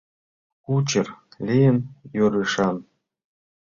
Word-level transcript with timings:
Кучер 0.65 1.07
лийын 1.45 1.77
ӧрышан 2.23 2.75